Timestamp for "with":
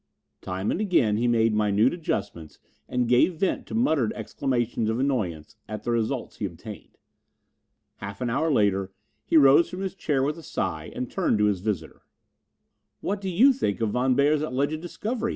10.23-10.39